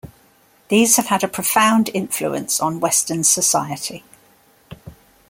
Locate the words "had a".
1.09-1.27